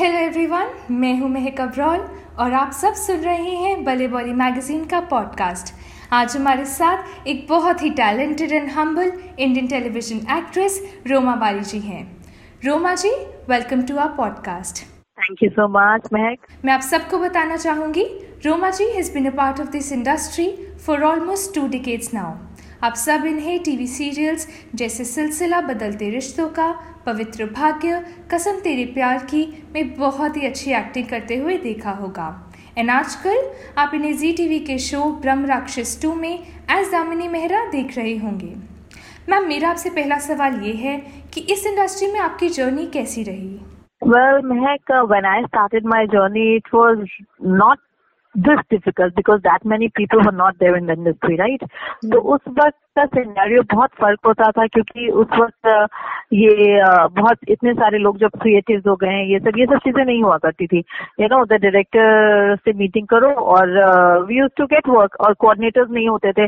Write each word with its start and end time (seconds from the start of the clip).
Hello 0.00 0.18
everyone 0.18 0.70
मैं 0.90 1.12
हूँ 1.20 1.28
महक 1.28 1.60
अब्रॉल 1.60 1.98
और 2.38 2.52
आप 2.52 2.70
सब 2.72 2.92
सुन 2.96 3.16
रहे 3.16 3.50
हैं 3.54 3.84
बले 3.84 4.06
बॉली 4.08 4.32
मैगजीन 4.32 4.84
का 4.84 5.00
पॉडकास्ट 5.00 5.72
आज 6.12 6.36
हमारे 6.36 6.64
साथ 6.64 7.26
एक 7.26 7.46
बहुत 7.48 7.82
ही 7.82 7.90
talented 7.90 8.52
and 8.52 8.70
humble 8.70 9.12
Indian 9.38 9.66
television 9.66 10.20
actress 10.36 10.80
Roma 11.06 11.36
Bari 11.36 11.60
ji 11.60 11.80
हैं। 11.80 12.02
Roma 12.64 12.94
ji 12.94 13.10
welcome 13.50 13.82
to 13.82 13.96
our 13.96 14.08
podcast 14.08 14.84
thank 15.18 15.42
you 15.42 15.50
so 15.50 15.68
much 15.68 16.08
Mahak 16.12 16.46
मैं 16.64 16.72
आप 16.72 16.80
सबको 16.80 17.18
बताना 17.18 17.56
चाहूँगी 17.56 18.04
Roma 18.46 18.70
ji 18.70 18.90
has 18.90 19.12
been 19.14 19.26
a 19.26 19.34
part 19.36 19.60
of 19.60 19.68
this 19.68 19.92
industry 19.92 20.52
for 20.86 21.02
almost 21.02 21.54
two 21.54 21.68
decades 21.68 22.14
now 22.14 22.32
आप 22.82 22.94
सब 22.94 23.24
इन्हें 23.26 23.58
TV 23.62 23.86
serials 23.86 24.46
जैसे 24.74 25.04
सिलसिला 25.04 25.60
बदलते 25.60 26.08
रिश्तों 26.10 26.48
का 26.48 26.68
पवित्र 27.06 27.44
भाग्य 27.46 28.04
कसम 28.30 28.60
तेरे 28.60 28.84
प्यार 28.84 29.18
की 29.18 29.42
में 29.72 29.94
बहुत 29.96 30.36
ही 30.36 30.46
अच्छी 30.46 30.72
एक्टिंग 30.72 31.06
करते 31.06 31.36
हुए 31.36 31.56
देखा 31.58 31.90
होगा। 31.90 32.28
एंड 32.78 32.90
आजकल 32.90 33.50
आप 33.78 33.94
इन्हें 33.94 34.16
जी 34.16 34.32
टीवी 34.32 34.58
के 34.60 34.78
शो 34.78 35.02
ब्रह्म 35.22 35.46
राक्षस 35.46 35.98
टू 36.02 36.14
में 36.14 36.32
एज 36.70 36.90
दामिनी 36.92 37.28
मेहरा 37.28 37.64
देख 37.70 37.96
रहे 37.98 38.16
होंगे। 38.16 38.54
मैम 39.28 39.48
मेरा 39.48 39.70
आपसे 39.70 39.90
पहला 39.90 40.18
सवाल 40.18 40.60
ये 40.62 40.72
है 40.72 40.96
कि 41.34 41.40
इस 41.40 41.66
इंडस्ट्री 41.66 42.12
में 42.12 42.20
आपकी 42.20 42.48
जर्नी 42.48 42.86
कैसी 42.86 43.22
रही? 43.22 43.60
Well, 44.02 44.42
Mehak, 44.50 44.90
uh, 44.90 45.04
when 45.04 45.26
I 45.30 45.38
started 45.46 45.84
my 45.84 46.06
journey, 46.06 46.48
it 46.56 46.74
not 47.62 47.78
this 48.34 48.58
difficult 48.70 49.14
because 49.14 49.40
that 49.42 49.64
many 49.64 49.88
people 49.88 50.20
were 50.24 50.32
not 50.32 50.58
there 50.58 50.76
in 50.76 50.86
the 50.86 50.92
industry, 50.92 51.36
right? 51.36 51.62
तो 52.04 52.20
उस 52.34 52.40
वक्त 52.48 52.78
का 52.96 53.04
सिनेरियो 53.06 53.62
बहुत 53.72 53.90
फ़र्क 54.00 54.26
होता 54.26 54.50
था 54.50 54.66
क्योंकि 54.66 55.08
उस 55.22 55.26
वक्त 55.38 55.88
ये 56.32 56.80
बहुत 57.18 57.38
इतने 57.48 57.72
सारे 57.74 57.98
लोग 57.98 58.18
जब 58.18 58.38
क्रिएटिव 58.42 58.82
हो 58.88 58.96
गए 58.96 59.08
हैं 59.08 59.26
ये 59.26 59.38
सब 59.40 59.58
ये 59.58 59.66
सब 59.66 59.78
चीज़ें 59.84 60.04
नहीं 60.04 60.22
हुआ 60.22 60.36
करती 60.38 60.66
थी। 60.66 60.84
यू 61.20 61.28
नो 61.32 61.44
द 61.44 61.60
डायरेक्टर 61.62 62.56
से 62.64 62.72
मीटिंग 62.78 63.06
करो 63.08 63.30
और 63.54 63.76
we 64.26 64.38
use 64.38 64.50
to 64.56 64.66
get 64.74 64.88
work 64.88 65.16
और 65.26 65.34
कोऑर्डिनेटर्स 65.34 65.90
नहीं 65.90 66.08
होते 66.08 66.32
थे 66.32 66.46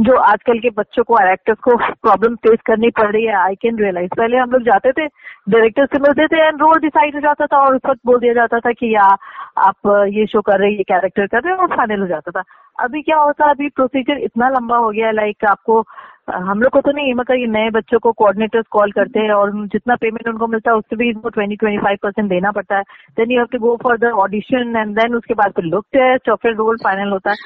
जो 0.00 0.16
आजकल 0.16 0.58
के 0.58 0.70
बच्चों 0.70 1.02
को 1.04 1.16
एक्टर्स 1.22 1.58
को 1.64 1.76
प्रॉब्लम 1.76 2.34
फेस 2.44 2.58
करनी 2.66 2.90
पड़ 2.98 3.10
रही 3.12 3.24
है 3.24 3.34
आई 3.36 3.54
कैन 3.62 3.78
रियलाइज़ 3.78 4.10
पहले 4.16 4.36
हम 4.36 4.50
लोग 4.50 4.62
जाते 4.62 4.92
थे 4.92 5.06
डायरेक्टर 5.50 5.86
से 5.86 5.98
मिलते 5.98 6.26
थे 6.26 6.46
एंड 6.46 6.60
रोल 6.60 6.80
डिसाइड 6.80 7.14
हो 7.14 7.20
जाता 7.20 7.46
था 7.46 7.58
और 7.64 7.76
उस 7.76 7.80
वक्त 7.88 8.00
बोल 8.06 8.18
दिया 8.20 8.32
जाता 8.34 8.60
था 8.66 8.72
कि 8.72 8.94
या 8.94 9.08
आप 9.56 10.08
ये 10.12 10.26
शो 10.26 10.40
कर 10.40 10.58
रहे 10.58 10.70
हैं, 10.70 10.76
ये 10.76 10.82
कैरेक्टर 10.84 11.26
कर 11.26 11.42
रहे 11.42 11.52
हैं 11.52 11.60
और 11.60 11.76
फाइनल 11.76 12.00
हो 12.00 12.06
जाता 12.06 12.30
था। 12.30 12.42
अभी 12.78 13.02
क्या 13.02 13.16
होता 13.18 13.46
है, 13.46 13.50
अभी 13.50 13.68
प्रोसीजर 13.68 14.18
इतना 14.24 14.48
लंबा 14.48 14.76
हो 14.76 14.90
गया 14.90 15.10
लाइक 15.10 15.44
आपको 15.44 15.84
हम 16.30 16.60
लोग 16.62 16.70
को 16.72 16.80
तो 16.80 16.92
नहीं, 16.92 17.14
मगर 17.14 17.36
ये 17.36 17.46
नए 17.46 17.70
बच्चों 17.70 17.98
को 17.98 18.12
कोऑर्डिनेटर्स 18.12 18.66
कॉल 18.70 18.92
करते 18.92 19.20
हैं 19.20 19.30
और 19.32 19.52
जितना 19.66 19.94
पेमेंट 19.96 20.28
उनको 20.28 20.46
मिलता 20.46 20.70
है, 20.70 20.76
उससे 20.76 20.96
भी 20.96 21.08
इनको 21.10 21.28
ट्वेंटी 21.28 21.56
ट्वेंटी 21.56 21.78
फाइव 21.78 21.98
परसेंट 22.02 22.28
देना 22.30 22.50
पड़ता 22.50 22.76
है। 22.76 22.82
Then 23.16 23.30
you 23.30 23.38
have 23.38 23.46
to 23.52 23.58
go 23.58 23.76
for 23.82 23.98
the 23.98 24.12
audition 24.24 24.76
and 24.76 24.94
then 24.98 25.14
उसके 25.14 25.34
बाद 25.34 25.52
फिर 25.56 25.64
लुक 25.64 25.84
टेस्ट 25.92 26.30
और 26.30 26.36
फिर 26.42 26.54
रोल 26.54 26.76
फाइनल 26.84 27.10
होता 27.12 27.30
है। 27.30 27.36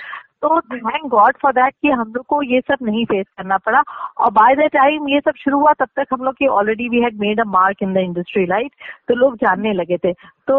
तो 0.42 0.61
थैंक 0.61 1.06
गॉड 1.11 1.37
फॉर 1.42 1.53
दैट 1.53 1.75
कि 1.83 1.91
हम 1.91 2.12
लोग 2.17 2.25
को 2.29 2.41
ये 2.42 2.61
सब 2.61 2.84
नहीं 2.87 3.05
फेस 3.06 3.27
करना 3.39 3.56
पड़ा। 3.67 3.83
और 4.19 4.31
बाय 4.33 4.55
द 4.56 4.69
टाइम 4.73 5.09
ये 5.09 5.20
सब 5.20 5.34
शुरू 5.45 5.59
हुआ, 5.61 5.73
तब 5.73 5.89
तक 5.97 6.06
हम 6.12 6.25
लोग 6.25 6.34
की 6.34 6.47
already 6.48 6.89
we 6.89 7.01
had 7.03 7.19
made 7.20 7.41
a 7.41 7.45
mark 7.48 7.83
in 7.83 7.95
the 7.95 8.05
industry 8.09 8.45
right 8.51 8.73
तो 9.09 9.14
लोग 9.14 9.37
जानने 9.42 9.73
लगे 9.73 9.97
थे। 10.05 10.12
तो 10.12 10.59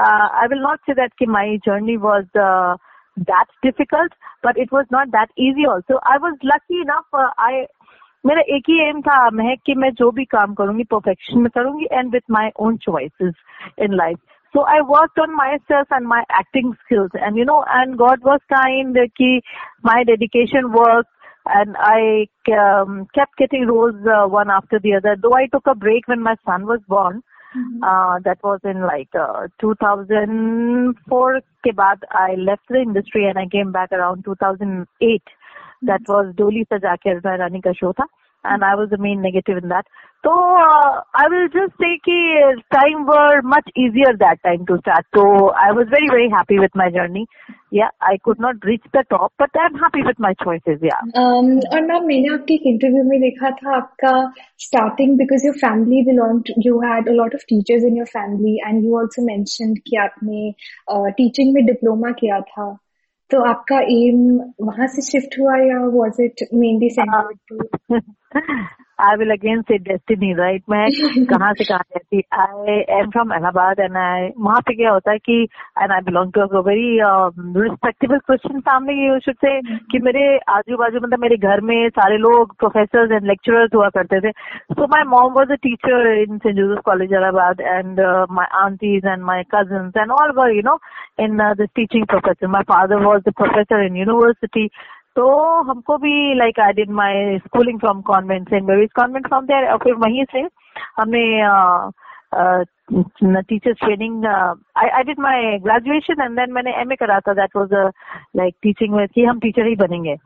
I 0.00 0.46
will 0.46 0.62
not 0.62 0.80
say 0.86 0.94
that 0.94 1.12
कि 1.18 1.26
my 1.26 1.58
journey 1.66 1.96
was 2.06 2.26
that 2.36 3.46
difficult 3.64 4.14
but 4.46 4.58
it 4.58 4.72
was 4.74 4.86
not 4.92 5.08
that 5.16 5.28
easy 5.48 5.66
also 5.66 5.98
I 6.10 6.18
was 6.22 6.46
lucky 6.46 6.80
enough 6.80 7.16
I 7.38 7.64
मेरा 8.24 8.40
एक 8.54 8.68
ही 8.68 8.78
M 8.88 9.00
था 9.02 9.18
महक 9.34 9.58
कि 9.66 9.74
मैं 9.74 9.90
जो 9.98 10.10
भी 10.12 10.24
काम 10.32 10.54
करूँगी 10.54 10.84
परफेक्शन 10.90 11.40
में 11.40 11.48
करूँगी 11.54 11.86
and 11.92 12.10
with 12.12 12.22
my 12.30 12.50
own 12.60 12.76
choices 12.76 13.34
in 13.82 13.94
life 13.94 14.18
So 14.52 14.62
I 14.62 14.80
worked 14.82 15.18
on 15.18 15.34
myself 15.36 15.86
and 15.90 16.06
my 16.06 16.24
acting 16.30 16.76
skills 16.84 17.10
and 17.14 17.36
you 17.36 17.44
know, 17.44 17.64
and 17.68 17.96
God 17.96 18.20
was 18.22 18.40
kind 18.52 18.96
ki 19.16 19.42
my 19.82 20.02
dedication 20.04 20.72
worked 20.72 21.10
and 21.46 21.76
I 21.78 22.26
um, 22.52 23.06
kept 23.14 23.36
getting 23.36 23.66
roles 23.66 23.94
uh, 24.06 24.26
one 24.28 24.50
after 24.50 24.78
the 24.78 24.94
other. 24.94 25.16
Though 25.20 25.34
I 25.34 25.46
took 25.46 25.66
a 25.66 25.74
break 25.74 26.08
when 26.08 26.22
my 26.22 26.34
son 26.44 26.66
was 26.66 26.80
born, 26.88 27.22
mm-hmm. 27.56 27.82
uh, 27.82 28.18
that 28.24 28.38
was 28.42 28.60
in 28.64 28.82
like 28.82 29.14
uh, 29.14 29.48
2004 29.60 31.40
ke 31.64 31.74
baad 31.82 32.06
I 32.10 32.34
left 32.34 32.68
the 32.68 32.80
industry 32.80 33.26
and 33.28 33.38
I 33.38 33.46
came 33.46 33.72
back 33.72 33.92
around 33.92 34.24
2008. 34.24 34.86
Mm-hmm. 35.00 35.86
That 35.86 36.02
was 36.08 36.34
Doli 36.34 36.66
Sajake 36.66 37.22
Rani 37.24 37.60
ka 37.60 37.72
show 37.72 37.92
tha 37.92 38.04
and 38.44 38.64
I 38.64 38.74
was 38.74 38.90
the 38.90 38.98
main 38.98 39.22
negative 39.22 39.58
in 39.62 39.68
that. 39.68 39.86
So 40.22 40.30
uh, 40.30 41.00
I 41.14 41.28
will 41.28 41.48
just 41.48 41.72
say 41.80 41.98
कि 42.06 42.62
time 42.70 43.06
were 43.06 43.40
much 43.42 43.66
easier 43.74 44.12
that 44.18 44.42
time 44.44 44.66
to 44.66 44.76
start. 44.80 45.06
So 45.14 45.50
I 45.50 45.72
was 45.72 45.86
very 45.88 46.08
very 46.08 46.28
happy 46.28 46.58
with 46.58 46.74
my 46.74 46.90
journey. 46.90 47.26
Yeah, 47.70 47.88
I 48.02 48.18
could 48.22 48.38
not 48.38 48.56
reach 48.64 48.84
the 48.92 49.04
top, 49.08 49.32
but 49.38 49.48
I'm 49.58 49.76
happy 49.76 50.02
with 50.02 50.18
my 50.18 50.34
choices. 50.42 50.78
Yeah. 50.82 51.00
Um, 51.22 51.48
और 51.72 51.80
ma'am 51.86 52.06
मैंने 52.06 52.34
आपके 52.34 52.54
एक 52.54 52.66
interview 52.66 53.04
में 53.04 53.20
देखा 53.20 53.50
था 53.62 53.76
आपका 53.76 54.12
starting 54.66 55.16
because 55.16 55.42
your 55.42 55.54
family 55.54 56.02
belonged, 56.10 56.52
you 56.58 56.80
had 56.80 57.08
a 57.08 57.16
lot 57.22 57.32
of 57.32 57.46
teachers 57.54 57.82
in 57.82 57.96
your 57.96 58.10
family, 58.12 58.58
and 58.66 58.84
you 58.84 59.00
also 59.02 59.26
mentioned 59.32 59.82
कि 59.88 59.96
आपने 60.04 60.54
uh, 60.92 61.08
teaching 61.22 61.54
में 61.54 61.62
diploma 61.72 62.14
किया 62.20 62.40
था. 62.52 62.70
तो 63.30 63.40
आपका 63.42 63.80
एम 63.90 64.20
वहाँ 64.60 64.86
से 64.86 65.02
शिफ्ट 65.02 65.38
हुआ 65.40 65.56
या 65.56 65.78
was 65.94 66.20
it 66.20 66.48
mainly 66.54 66.90
centred 66.90 67.36
to 67.48 67.98
I 68.99 69.17
will 69.17 69.31
again 69.31 69.63
say 69.67 69.77
destiny, 69.77 70.33
right? 70.33 70.61
मैं 70.69 70.85
कहाँ 71.27 71.51
से 71.53 71.65
कहाँ 71.65 71.83
रहती 71.95 72.21
I 72.33 72.75
am 72.97 73.09
from 73.11 73.33
Allahabad 73.33 73.79
and 73.79 73.97
I 73.97 74.29
वहाँ 74.39 74.59
पे 74.67 74.75
क्या 74.75 74.91
होता 74.91 75.11
है 75.11 75.17
कि 75.19 75.41
and 75.81 75.91
I 75.91 76.01
belong 76.01 76.31
to 76.33 76.41
a 76.41 76.61
very 76.67 76.87
respectable 77.59 78.17
question 78.19 78.59
family 78.69 79.07
you 79.07 79.19
should 79.25 79.35
say 79.45 79.59
कि 79.91 79.99
मेरे 80.03 80.23
आजू 80.55 80.77
बाजू 80.77 80.99
मतलब 80.99 81.19
मेरे 81.19 81.37
घर 81.37 81.61
में 81.71 81.89
सारे 81.89 82.17
लोग 82.17 82.55
प्रोफेसर 82.59 83.13
एंड 83.13 83.27
लेक्चरर्स 83.27 83.75
हुआ 83.75 83.89
करते 83.97 84.19
थे 84.21 84.31
so 84.71 84.87
my 84.87 85.03
mom 85.09 85.33
was 85.33 85.51
a 85.51 85.59
teacher 85.63 86.11
in 86.13 86.37
Saint 86.37 86.55
Joseph 86.55 86.81
college 86.85 87.13
Allahabad 87.13 87.61
and 87.61 88.01
my 88.31 88.45
aunties 88.63 89.05
and 89.05 89.23
my 89.23 89.43
cousins 89.55 89.97
and 89.97 90.11
all 90.11 90.31
were 90.37 90.55
you 90.55 90.61
know 90.65 90.79
in 91.19 91.37
this 91.57 91.69
teaching 91.75 92.05
professor 92.07 92.47
my 92.57 92.73
father 92.73 93.05
was 93.05 93.21
the 93.27 93.33
professor 93.37 93.85
in 93.85 93.97
university 93.97 94.69
तो 95.20 95.28
हमको 95.70 95.96
भी 95.98 96.34
like 96.34 96.60
I 96.60 96.72
did 96.72 96.90
my 97.00 97.38
schooling 97.38 97.78
from 97.80 98.00
convent 98.00 98.48
saint 98.48 98.62
Mary's 98.68 98.90
convent 98.96 99.26
from 99.28 99.46
there 99.46 99.70
और 99.72 99.78
फिर 99.78 99.94
वहीं 100.04 100.24
से 100.32 100.40
हमने 101.00 101.28
teachers 103.42 103.76
training 103.84 104.26
I 104.26 104.88
I 104.88 105.02
did 105.02 105.18
my 105.20 105.58
graduation 105.58 106.22
and 106.22 106.38
then 106.38 106.52
मैंने 106.52 106.72
MA 106.80 106.96
करा 106.96 107.20
था. 107.20 107.32
दैट 107.34 107.56
वाज 107.56 107.92
लाइक 108.36 108.54
टीचिंग 108.62 108.94
में 108.94 109.06
कि 109.08 109.24
हम 109.24 109.38
टीचर 109.38 109.66
ही 109.66 109.76
बनेंगे. 109.76 110.16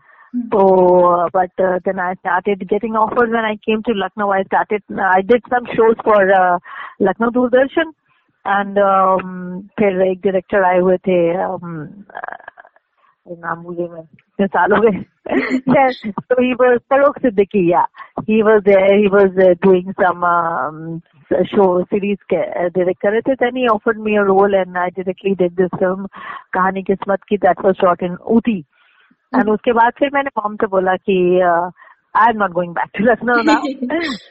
So, 0.53 1.29
but 1.33 1.61
uh, 1.61 1.79
then 1.85 2.01
I 2.01 2.15
started 2.15 2.69
getting 2.69 2.97
offers 2.97 3.31
when 3.31 3.45
I 3.45 3.57
came 3.67 3.83
to 3.85 3.93
Lucknow. 3.95 4.31
I 4.33 4.43
started, 4.43 4.83
I 5.01 5.21
did 5.23 5.43
some 5.49 5.67
shows 5.67 5.95
for 6.03 6.33
uh, 6.39 6.59
Lucknow 6.99 7.31
Doordarshan, 7.31 7.93
and 8.45 8.77
um, 8.79 9.63
फिर 9.79 10.01
एक 10.03 10.21
director 10.25 10.65
आए 10.65 10.79
हुए 10.79 10.97
थे 11.09 11.19
um, 11.45 11.77
नाम 13.27 13.63
भूले 13.63 13.89
मैं 13.89 14.01
इतने 14.01 14.47
साल 14.47 14.73
हो 14.73 14.81
गए 14.81 15.05
so 16.29 16.37
he 16.39 16.55
was 16.55 16.81
Farokh 16.91 17.21
Siddiqui 17.23 17.63
yeah 17.69 17.87
he 18.27 18.43
was 18.43 18.63
there 18.65 18.99
he 18.99 19.09
was 19.09 19.39
uh, 19.39 19.55
doing 19.63 19.95
some 20.01 20.25
um, 20.25 21.03
show 21.53 21.69
series 21.91 22.19
direct 22.29 23.01
कर 23.03 23.13
रहे 23.13 23.21
थे 23.21 23.37
then 23.37 23.57
he 23.57 23.67
offered 23.69 23.99
me 23.99 24.17
a 24.17 24.25
role 24.25 24.55
and 24.55 24.77
I 24.77 24.91
directly 24.91 25.35
did 25.35 25.57
this 25.57 25.73
film 25.79 26.07
कहानी 26.55 26.83
किस्मत 26.83 27.25
की 27.29 27.39
that 27.39 27.65
was 27.65 27.77
shot 27.77 28.03
in 28.03 28.19
Uti 28.37 28.59
and 29.33 29.49
उसके 29.49 29.73
बाद 29.73 29.93
फिर 29.99 30.11
मैंने 30.15 30.31
mom 30.39 30.57
से 30.57 30.67
बोला 30.67 30.97
कि 31.09 31.19
I 31.41 32.31
am 32.31 32.37
not 32.39 32.51
going 32.53 32.75
back 32.75 32.91
to 32.99 33.05
Lucknow 33.05 33.43
ना 33.43 33.55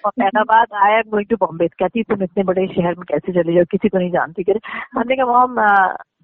और 0.05 0.77
I 0.83 0.93
am 0.93 1.09
going 1.11 1.27
to 1.29 1.35
Bombay 1.35 1.67
कहती 1.67 2.03
तुम 2.03 2.23
इतने 2.23 2.43
बड़े 2.43 2.67
शहर 2.67 2.95
में 2.97 3.05
कैसे 3.09 3.33
चले 3.33 3.53
जाओ 3.53 3.63
किसी 3.71 3.89
को 3.89 3.97
नहीं 3.97 4.11
जानती 4.11 4.43
करे 4.43 4.59
हमने 4.95 5.15
कहा 5.15 5.25
मॉम 5.25 5.59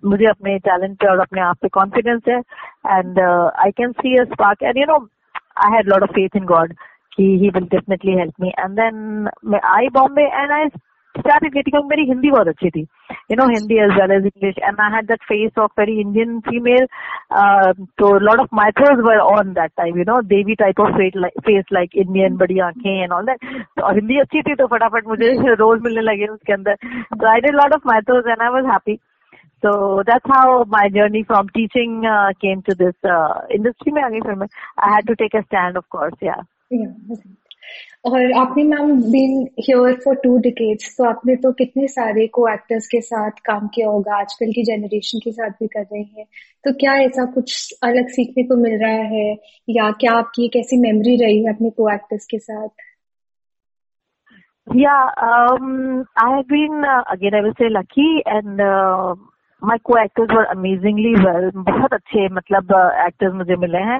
मुझे 0.03 0.25
अपने 0.25 0.57
टैलेंट 0.59 0.97
पे 0.99 1.07
और 1.07 1.19
अपने 1.19 1.41
आप 1.41 1.57
पे 1.61 1.67
कॉन्फिडेंस 1.67 2.21
है 2.29 2.39
and 2.97 3.19
I 3.19 3.71
can 3.77 3.91
see 3.91 4.15
a 4.15 4.23
spark 4.23 4.63
and 4.63 4.77
you 4.77 4.85
know 4.89 4.97
I 5.65 5.75
had 5.75 5.89
lot 5.89 6.03
of 6.03 6.11
faith 6.11 6.35
in 6.35 6.45
God 6.53 6.73
कि 7.13 7.23
he 7.39 7.49
will 7.49 7.67
definitely 7.71 8.15
help 8.17 8.33
me 8.41 8.53
and 8.59 8.79
then 8.79 9.27
मैं 9.45 9.59
आई 9.77 9.89
Bombay 9.93 10.29
and 10.33 10.51
I 10.51 10.67
started 11.15 11.51
getting 11.53 11.75
up 11.77 11.87
मेरी 11.89 12.03
हिंदी 12.07 12.29
बहुत 12.31 12.47
अच्छी 12.47 12.69
थी। 12.69 12.81
You 13.31 13.35
know 13.37 13.45
Hindi 13.49 13.77
as 13.83 13.91
well 13.91 14.11
as 14.11 14.25
English 14.25 14.55
and 14.63 14.79
I 14.81 14.91
had 14.91 15.05
that 15.07 15.23
face 15.23 15.57
of 15.59 15.71
very 15.79 15.99
Indian 16.01 16.39
female 16.39 16.85
तो 17.99 18.13
lot 18.19 18.39
of 18.39 18.55
my 18.55 18.71
were 19.01 19.17
on 19.17 19.51
that 19.53 19.71
time 19.77 19.97
you 19.97 20.03
know 20.07 20.21
Devi 20.27 20.55
type 20.55 20.79
of 20.79 20.91
face 21.47 21.63
like 21.73 21.95
Indian 21.95 22.37
बड़ी 22.37 22.59
आँखें 22.67 22.91
and 22.91 23.11
all 23.11 23.25
that 23.25 23.81
और 23.83 23.95
हिंदी 23.95 24.19
अच्छी 24.19 24.41
थी 24.41 24.55
तो 24.55 24.67
फटाफट 24.67 25.07
मुझे 25.07 25.53
role 25.53 25.79
मिलने 25.83 26.01
लगे 26.01 26.27
उसके 26.27 26.53
अंदर. 26.53 26.75
तो 26.75 27.31
I 27.31 27.41
did 27.41 27.55
lot 27.55 27.73
of 27.75 27.87
my 27.87 27.99
and 27.99 28.41
I 28.41 28.49
was 28.49 28.71
happy 28.71 28.99
so 29.65 30.01
that 30.03 30.21
how 30.31 30.63
my 30.67 30.89
journey 30.89 31.23
from 31.23 31.47
teaching 31.47 32.03
came 32.41 32.61
to 32.61 32.73
this 32.73 32.95
industry 33.51 33.91
में 33.91 34.01
आगे 34.03 34.19
फिर 34.19 34.35
मैं 34.35 34.47
I 34.79 34.93
had 34.93 35.07
to 35.07 35.13
take 35.13 35.35
a 35.35 35.41
stand 35.41 35.77
of 35.77 35.85
course 35.89 36.23
या 36.23 36.41
और 38.05 38.31
आपने 38.31 38.63
ma'am 38.63 38.91
been 39.01 39.47
here 39.59 39.93
for 40.05 40.15
two 40.15 40.37
decades 40.37 40.95
तो 40.97 41.03
आपने 41.03 41.35
तो 41.35 41.51
कितने 41.51 41.87
सारे 41.87 42.27
को 42.27 42.47
एक्टर्स 42.53 42.87
के 42.87 43.01
साथ 43.01 43.31
काम 43.45 43.67
किया 43.67 43.87
होगा? 43.87 44.15
आजकल 44.15 44.51
की 44.51 44.63
जनरेशन 44.63 45.19
के 45.19 45.31
साथ 45.31 45.49
भी 45.49 45.67
कर 45.67 45.81
रहे 45.81 46.01
हैं। 46.01 46.25
तो 46.63 46.73
क्या 46.73 46.93
ऐसा 46.93 47.25
कुछ 47.25 47.73
अलग 47.83 48.07
सीखने 48.07 48.43
को 48.43 48.55
मिल 48.55 48.79
रहा 48.79 49.03
है? 49.15 49.35
या 49.69 49.91
क्या 49.91 50.11
आपकी 50.11 50.45
एक 50.45 50.55
ऐसी 50.55 50.77
मेमोरी 50.77 51.15
रही 51.15 51.43
है 51.43 51.53
अपने 51.53 51.69
को 51.69 51.93
एक्टर्स 51.93 52.25
के 52.25 52.39
साथ 52.39 52.69
या 54.75 54.93
I 56.17 56.31
have 56.31 56.41
been 56.41 56.83
again 57.07 57.35
I 57.35 57.41
will 57.41 57.51
say 57.51 57.69
lucky 57.69 58.19
and 58.19 58.61
my 59.63 59.77
को 59.77 59.97
एक्टर्स 59.97 60.31
वर 60.31 60.45
अमेजिंगली 60.45 61.13
वेल 61.13 61.51
बहुत 61.55 61.93
अच्छे 61.93 62.27
मतलब 62.29 62.63
एक्टर्स 63.07 63.31
uh, 63.31 63.37
मुझे 63.37 63.55
मिले 63.55 63.77
हैं 63.77 63.97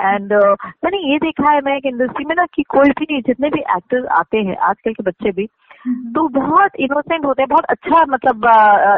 एंड 0.00 0.32
uh, 0.32 0.56
मैंने 0.84 1.12
ये 1.12 1.18
देखा 1.18 1.52
है 1.52 1.60
मैं 1.60 1.76
एक 1.76 1.86
इंडस्ट्री 1.86 2.24
में 2.24 2.34
ना 2.36 2.46
कि 2.54 2.62
कोई 2.62 2.88
भी 2.88 3.06
नहीं 3.10 3.22
जितने 3.22 3.48
भी 3.48 3.60
एक्टर्स 3.60 4.06
आते 4.06 4.38
हैं 4.38 4.56
आजकल 4.56 4.92
के 4.92 5.02
बच्चे 5.02 5.30
भी। 5.30 5.48
तो 5.88 6.28
बहुत 6.28 6.76
इनोसेंट 6.80 7.24
होते 7.24 7.42
हैं 7.42 7.48
बहुत 7.48 7.64
अच्छा 7.64 8.04
मतलब 8.08 8.44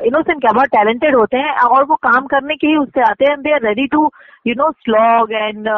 इनोसेंट 0.07 0.37
uh, 0.37 0.41
क्या 0.41 0.53
बहुत 0.53 0.69
टैलेंटेड 0.69 1.15
होते 1.17 1.37
हैं 1.37 1.53
और 1.67 1.85
वो 1.85 1.95
काम 1.95 2.27
करने 2.27 2.55
के 2.55 2.67
ही 2.67 2.77
उससे 2.77 3.03
आते 3.03 3.25
हैं 3.25 3.41
they 3.43 3.53
are 3.53 3.63
ready 3.63 3.87
to 3.87 4.11
you 4.47 4.55
know 4.55 4.71
slog 4.71 5.33
and 5.33 5.69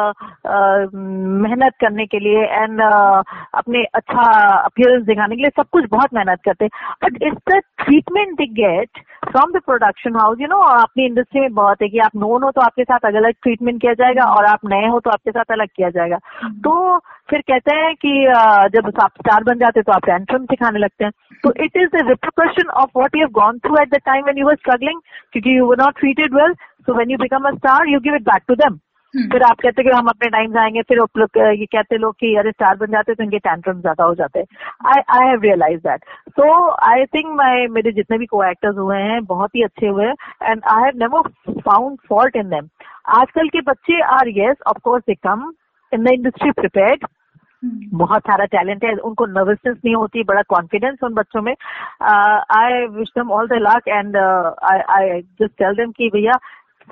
मेहनत 1.43 1.73
करने 1.81 2.05
के 2.05 2.19
लिए 2.19 2.43
एंड 2.43 2.81
uh, 2.81 3.23
अपने 3.53 3.83
अच्छा 3.95 4.23
अपियरेंस 4.57 5.05
दिखाने 5.05 5.35
के 5.35 5.41
लिए 5.41 5.51
सब 5.57 5.69
कुछ 5.71 5.85
बहुत 5.91 6.13
मेहनत 6.13 6.41
करते 6.45 6.65
हैं। 6.65 6.95
But 7.03 7.23
it's 7.23 7.41
the 7.51 7.61
treatment 7.83 8.37
they 8.37 8.45
get 8.63 9.05
from 9.29 9.51
the 9.51 9.61
production 9.65 10.15
house 10.15 10.37
you 10.41 10.47
know 10.47 10.57
अपनी 10.57 11.05
इंडस्ट्री 11.05 11.41
में 11.41 11.53
बहुत 11.53 11.81
है 11.81 11.87
कि 11.89 11.99
आप 11.99 12.15
नोन 12.15 12.43
हो 12.43 12.51
तो 12.51 12.61
आपके 12.61 12.83
साथ 12.83 13.05
अलग 13.05 13.23
अलग 13.23 13.33
ट्रीटमेंट 13.43 13.81
किया 13.81 13.93
जाएगा 13.93 14.23
और 14.23 14.45
आप 14.45 14.59
नए 14.65 14.87
हो 14.87 14.99
तो 14.99 15.09
आपके 15.09 15.31
साथ 15.31 15.51
अलग 15.51 15.67
किया 15.75 15.89
जाएगा। 15.89 16.17
हम्म। 16.43 16.53
तो 16.53 16.97
फिर 17.29 17.41
कहते 17.41 17.75
हैं 17.75 17.93
कि 17.95 18.11
जब 18.73 18.91
आप 19.01 19.11
स्टार 19.19 19.43
बन 19.43 19.59
जाते 19.59 19.81
तो 19.81 19.91
आप 19.91 20.05
टेंट्रम 20.05 20.45
सिखाने 20.45 20.79
लगते 20.79 20.96
हैं 21.05 21.39
तो 21.43 21.53
it 21.63 21.77
is 21.77 21.89
the 21.95 22.07
repercussion 22.07 22.69
of 22.81 22.89
what 22.95 23.15
you 23.15 23.27
gone 23.33 23.59
through 23.59 23.77
at 23.81 23.89
the 23.89 24.01
time 24.05 24.25
when 24.25 24.37
you 24.37 24.47
were 24.47 24.55
struggling 24.55 24.99
क्योंकि 25.31 25.57
you 25.57 25.65
were 25.65 25.77
not 25.79 25.99
treated 25.99 26.35
well 26.35 26.53
so 26.53 26.93
when 26.93 27.11
you 27.11 27.17
become 27.17 27.49
a 27.49 27.51
star 27.55 27.89
you 27.89 27.99
give 27.99 28.15
it 28.15 28.21
back 28.23 28.43
to 28.47 28.55
them 28.55 28.79
फिर 29.13 29.43
आप 29.43 29.59
कहते 29.61 29.83
कि 29.83 29.89
हम 29.89 30.07
अपने 30.07 30.29
time 30.29 30.57
आएँगे 30.59 30.81
फिर 30.81 30.97
ये 31.51 31.65
कहते 31.65 31.97
लोग 31.97 32.15
कि 32.19 32.33
अरे 32.35 32.51
स्टार 32.51 32.75
बन 32.77 32.91
जाते 32.91 33.13
तो 33.13 33.23
इनके 33.23 33.37
टेंट्रम 33.39 33.79
ज़्यादा 33.81 34.03
हो 34.03 34.15
जाते। 34.15 34.39
I 34.87 35.01
I 35.15 35.27
have 35.27 35.41
realise 35.41 35.79
that 35.79 36.03
so 36.29 36.49
I 36.89 37.05
think 37.15 37.27
my 37.37 37.67
मेरे 37.75 37.91
जितने 37.91 38.17
भी 38.17 38.25
को 38.25 38.43
एक्टर्स 38.43 38.77
हुए 38.77 38.97
हैं 39.01 39.23
बहुत 39.25 39.55
ही 39.55 39.63
अच्छे 39.63 39.87
हुए 39.87 40.05
हैं 40.05 40.49
and 40.51 40.61
I 40.71 40.83
have 40.83 40.97
never 41.03 41.29
found 41.61 41.97
fault 42.09 42.35
in 42.35 42.49
them 42.49 42.67
आजकल 43.19 43.49
के 43.49 43.61
बच्चे 43.61 44.01
are 44.17 44.27
yes 44.37 44.55
of course 44.67 45.03
they 45.07 45.15
come 45.27 45.51
in 45.91 46.03
the 46.03 46.11
industry 46.11 46.51
prepared 46.51 47.05
बहुत 47.93 48.21
सारा 48.21 48.45
टैलेंट 48.45 48.83
है 48.83 48.93
उनको 48.95 49.25
नर्वसनेस 49.25 49.77
नहीं 49.85 49.95
होती 49.95 50.23
बड़ा 50.23 50.41
कॉन्फिडेंस 50.41 50.97
उन 51.03 51.13
बच्चों 51.13 51.41
में। 51.41 51.53
I 52.57 52.85
wish 52.87 53.09
them 53.17 53.31
all 53.31 53.47
the 53.47 53.53
luck 53.53 53.87
and 53.87 54.17
I 54.71 54.79
I 54.97 55.21
just 55.21 55.53
tell 55.57 55.73
them 55.73 55.91
कि 55.91 56.09
भैया 56.13 56.39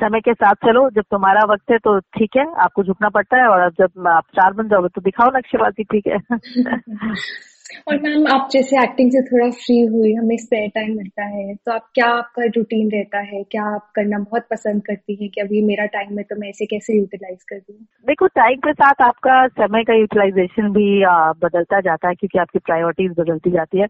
समय 0.02 0.20
के 0.20 0.34
साथ 0.34 0.54
चलो 0.54 0.90
जब 0.90 1.02
तुम्हारा 1.02 1.42
वक्त 1.54 1.72
है 1.72 1.78
तो 1.78 2.00
ठीक 2.00 2.30
है 2.38 2.46
आपको 2.56 2.84
झुकना 2.84 3.10
पड़ता 3.10 3.38
है 3.38 3.48
और 3.48 3.70
जब 3.70 4.08
आप 4.08 4.24
चार 4.36 4.54
बन 4.54 4.68
जाओगे 4.68 4.88
तो 4.88 5.02
दिखाओ 5.02 5.38
नक्शेबाजी 5.38 5.84
ठीक 5.84 6.08
है। 6.08 6.18
और 7.88 8.00
मैम 8.02 8.28
आप 8.28 8.50
जैसे 8.52 8.84
एक्टिंग 8.84 9.12
से 9.12 9.22
थोड़ा 9.22 9.50
फ्री 9.50 9.86
हुई 9.86 10.14
हमें 10.14 10.36
स्पेयर 10.38 10.68
टाइम 10.70 10.98
मिलता 10.98 11.24
है 11.26 11.56
तो 11.56 11.72
आप 11.72 11.90
क्या 11.96 12.08
आपका 12.08 12.46
रूटीन 12.46 12.90
रहता 12.92 13.20
है? 13.20 13.44
क्या 13.44 13.64
आप 13.76 13.92
करना 13.96 14.20
बहुत 14.20 14.48
पसंद 14.52 14.82
करती 14.86 15.18
है 15.22 15.28
कि 15.28 15.42
अभी 15.42 15.62
मेरा 15.62 15.86
टाइम 15.86 16.18
है 16.18 16.24
तो 16.24 16.36
मैं 16.36 16.50
इसे 16.50 16.66
कैसे 16.66 16.98
यूटिलाइज 16.98 17.44
कर 17.44 17.56
दूँ 17.56 17.76
देखो 18.08 18.28
टाइम 18.28 18.58
के 18.58 18.74
साथ 18.74 19.02
आपका 19.02 19.48
समय 19.48 19.84
का 19.84 19.94
यूटिलाइजेशन 19.94 20.70
भी 20.70 21.04
बदलता 21.46 21.80
जाता 21.80 22.08
है 22.08 22.16
क्योंकि 22.16 22.40
आपकी 22.40 22.60
प्रायोरिटीज 22.60 23.12
बदलती 23.12 23.52
जाती 23.52 23.80
है। 23.80 23.88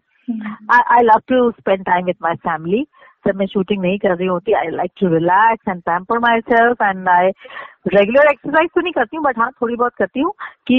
I 0.72 1.02
love 1.02 1.20
to 1.28 1.50
spend 1.50 1.84
time 1.84 2.04
with 2.04 2.22
my 2.22 2.34
family 2.34 2.86
जब 3.26 3.36
मैं 3.36 3.46
शूटिंग 3.46 3.82
नहीं 3.82 3.98
कर 3.98 4.16
रही 4.16 4.26
होती 4.26 4.52
I 4.52 4.70
like 4.70 4.90
to 5.00 5.08
relax 5.08 5.68
and 5.68 5.82
pamper 5.82 6.18
myself 6.40 6.82
and 6.82 7.08
I 7.08 7.30
regular 7.94 8.30
exercise 8.30 8.70
तो 8.74 8.80
नहीं 8.80 8.92
करती 8.92 9.16
हूँ 9.16 9.24
बट 9.24 9.38
हाँ 9.38 9.50
थोड़ी 9.62 9.76
बहुत 9.76 9.94
करती 9.98 10.20
हूँ 10.20 10.32
कि 10.68 10.78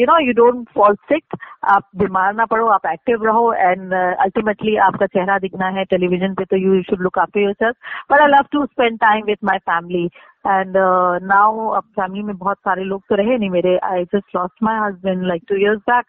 you 0.00 0.06
know 0.06 0.18
you 0.18 0.32
don't 0.32 0.68
fall 0.74 0.94
sick 1.10 1.36
आप 1.74 1.84
बीमार 1.96 2.34
ना 2.34 2.44
पड़ो 2.44 2.66
आप 2.66 2.86
एक्टिव 2.86 3.24
रहो 3.24 3.52
एंड 3.52 3.94
अल्टीमेटली 3.94 4.74
uh, 4.76 4.82
आपका 4.82 5.06
चेहरा 5.06 5.38
दिखना 5.38 5.68
है 5.68 5.84
टेलीविज़न 5.84 6.34
पे 6.34 6.44
तो 6.44 6.56
you 6.56 6.82
should 6.82 7.00
look 7.00 7.18
after 7.18 7.40
yourself 7.52 7.76
but 8.12 8.20
I 8.20 8.26
love 8.26 8.46
to 8.52 8.64
spend 8.66 8.98
time 8.98 9.24
with 9.26 9.44
my 9.44 9.58
family 9.70 10.04
and 10.46 10.74
now 11.22 11.68
अब 11.68 11.82
फैमिली 11.82 12.22
में 12.22 12.36
बहुत 12.36 12.56
सारे 12.56 12.84
लोग 12.84 13.02
तो 13.08 13.14
रहे 13.14 13.38
नहीं 13.38 13.50
मेरे. 13.50 13.76
I 13.84 14.04
just 14.04 14.36
lost 14.36 14.62
my 14.62 14.78
husband 14.78 15.22
like 15.22 15.42
two 15.48 15.56
years 15.56 15.80
back 15.90 16.04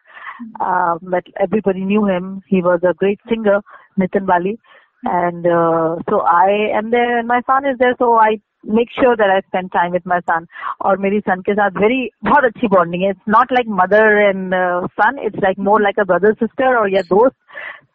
but 1.13 1.30
everybody 1.42 1.86
knew 1.86 2.06
him 2.06 2.36
he 2.51 2.62
was 2.62 2.88
a 2.88 2.92
great 2.92 3.19
singer 3.30 3.60
Nitin 4.00 4.25
Bali 4.25 4.57
and 5.05 5.47
uh, 5.47 5.97
so 6.11 6.20
I 6.20 6.76
am 6.76 6.91
there 6.91 7.19
and 7.19 7.29
my 7.29 7.41
son 7.47 7.67
is 7.67 7.79
there 7.79 7.94
so 7.99 8.17
I 8.17 8.41
make 8.64 8.88
sure 9.00 9.17
that 9.17 9.31
I 9.31 9.41
spend 9.47 9.73
time 9.73 9.93
with 9.93 10.06
my 10.06 10.20
son 10.29 10.47
और 10.85 10.99
मेरी 10.99 11.20
son 11.29 11.43
के 11.49 11.55
साथ 11.55 11.79
very 11.82 12.00
बहुत 12.25 12.44
अच्छी 12.44 12.69
bonding 12.75 13.03
है 13.03 13.12
it's 13.14 13.32
not 13.37 13.53
like 13.58 13.69
mother 13.82 14.05
and 14.29 14.55
uh, 14.55 14.81
son 15.00 15.19
it's 15.19 15.38
like 15.47 15.58
more 15.58 15.81
like 15.81 16.00
a 16.00 16.05
brother 16.05 16.35
sister 16.41 16.76
or 16.79 16.88
या 16.88 17.03
दोस्त 17.12 17.37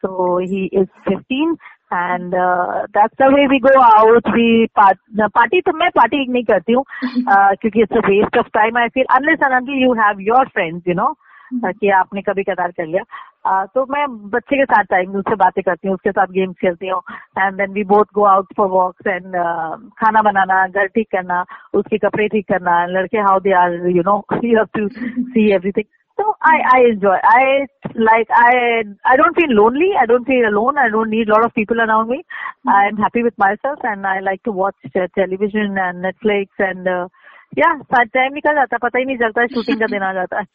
so 0.02 0.38
he 0.38 0.70
is 0.72 0.88
15 1.08 1.58
and 1.92 2.34
uh, 2.34 2.88
that's 2.94 3.16
the 3.18 3.30
way 3.34 3.48
we 3.50 3.60
go 3.60 3.74
out 3.80 4.30
we 4.34 4.68
part, 4.76 4.98
party 5.36 5.62
तो 5.66 5.74
मैं 5.82 5.90
party 5.98 6.22
नहीं 6.30 6.44
करती 6.54 6.74
हूँ 6.74 6.84
uh, 7.28 7.52
क्योंकि 7.62 7.84
it's 7.84 8.00
a 8.04 8.08
waste 8.08 8.40
of 8.44 8.52
time 8.60 8.78
I 8.78 8.88
feel 8.90 9.12
unless 9.20 9.46
and 9.50 9.60
until 9.60 9.84
you 9.86 9.94
have 9.94 10.22
your 10.22 10.46
friends 10.54 10.84
you 10.86 10.94
know 10.94 11.16
कि 11.55 11.91
आपने 12.01 12.23
कभी 12.23 12.43
कदार 12.43 12.71
कर 12.71 12.87
लिया 12.87 13.65
तो 13.75 13.85
मैं 13.91 14.07
बच्चे 14.31 14.57
के 14.57 14.65
साथ 14.65 14.85
टाइम 14.91 15.15
उससे 15.17 15.35
बातें 15.43 15.63
करती 15.65 15.89
हूँ 15.89 15.95
उसके 15.95 16.11
साथ 16.11 16.33
गेम्स 16.39 16.57
खेलती 16.61 16.89
हूँ 16.89 17.01
and 17.39 17.57
then 17.59 17.73
we 17.73 17.85
both 17.95 18.15
go 18.15 18.25
out 18.27 18.55
for 18.57 18.69
walks 18.69 19.07
and 19.07 19.37
खाना 20.01 20.23
बनाना 20.31 20.67
घर 20.67 20.87
ठीक 20.87 21.09
करना 21.13 21.45
उसके 21.81 21.99
कपड़े 22.07 22.29
ठीक 22.29 22.49
करना 22.49 22.85
लड़के 22.87 23.19
how 23.29 23.41
they 23.41 23.53
are 23.65 23.75
you 23.97 24.03
know 24.07 24.23
you 24.45 24.57
have 24.57 24.67
to 24.79 24.89
see 24.89 25.51
everything 25.55 25.95
So 26.19 26.35
I, 26.41 26.53
I 26.73 26.79
enjoy. 26.91 27.17
I 27.23 27.67
like 27.95 28.31
I 28.35 28.85
I 29.05 29.17
don't 29.17 29.37
feel 29.37 29.51
lonely. 29.51 29.89
I 30.01 30.07
don't 30.07 30.25
feel 30.25 30.49
alone. 30.49 30.79
I 30.79 30.89
don't 30.89 31.11
need 31.11 31.29
a 31.29 31.33
lot 31.33 31.45
of 31.45 31.53
people 31.55 31.79
around 31.79 32.09
me. 32.09 32.19
Mm-hmm. 32.19 32.69
I'm 32.71 32.97
happy 32.97 33.23
with 33.23 33.37
myself, 33.37 33.81
and 33.83 34.07
I 34.07 34.21
like 34.21 34.43
to 34.45 34.53
watch 34.53 34.77
uh, 34.95 35.09
television 35.15 35.77
and 35.79 36.03
Netflix 36.03 36.49
and 36.59 36.89
uh, 36.89 37.09
या 37.59 37.73
साथ 37.83 38.05
time 38.15 38.35
निकल 38.35 38.55
जाता 38.55 38.79
पता 38.79 38.99
ही 38.99 39.05
नहीं 39.05 39.17
चलता 39.17 39.47
shooting 39.47 39.81
का 39.81 39.87
दिन 39.87 40.03
आ 40.03 40.13
जाता 40.13 40.41
है। 40.41 40.47